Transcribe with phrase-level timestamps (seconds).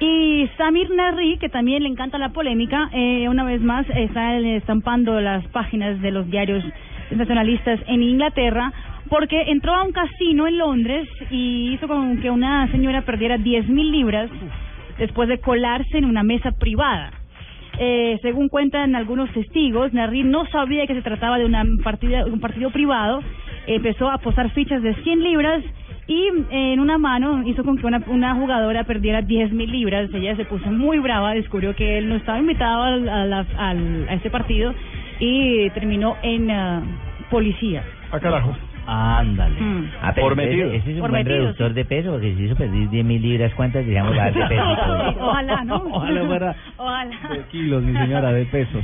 [0.00, 5.20] Y Samir Narri, que también le encanta la polémica, eh, una vez más está estampando
[5.20, 6.64] las páginas de los diarios
[7.10, 8.72] nacionalistas en Inglaterra
[9.08, 13.68] porque entró a un casino en Londres y hizo con que una señora perdiera 10
[13.68, 14.30] mil libras
[14.98, 17.12] después de colarse en una mesa privada.
[17.80, 22.40] Eh, según cuentan algunos testigos, Narri no sabía que se trataba de una partida, un
[22.40, 23.20] partido privado,
[23.66, 25.64] empezó a posar fichas de 100 libras
[26.08, 30.08] y en una mano hizo con que una, una jugadora perdiera 10 mil libras.
[30.12, 34.06] Ella se puso muy brava, descubrió que él no estaba invitado al, a, la- al-
[34.08, 34.74] a este partido
[35.20, 36.82] y terminó en ah,
[37.30, 37.82] policía.
[38.10, 38.56] Ah, carajo.
[38.90, 39.60] Ándale.
[39.60, 39.84] Mm.
[40.00, 40.72] Ah, Por ese- metido.
[40.72, 41.74] Ese es un Por buen metido, reductor sí.
[41.74, 44.62] de peso, porque si hizo perder 10 mil libras, ¿cuántas digamos de peso?
[45.20, 45.76] Ojalá, ¿no?
[45.92, 47.10] Ojalá fuera Ojalá.
[47.34, 48.82] de kilos, mi señora, de pesos.